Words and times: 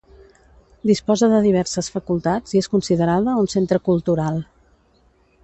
Disposa 0.91 1.29
de 1.33 1.41
diverses 1.47 1.89
facultats 1.97 2.57
i 2.57 2.63
és 2.63 2.71
considerada 2.77 3.37
un 3.43 3.53
centre 3.57 3.83
cultural. 3.91 4.43